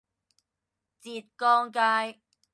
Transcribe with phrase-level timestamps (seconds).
[0.99, 2.19] 浙江街